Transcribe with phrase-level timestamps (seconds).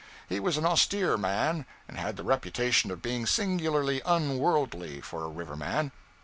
[0.27, 5.27] He was an austere man, and had the reputation of being singularly unworldly, for a
[5.29, 5.91] river man.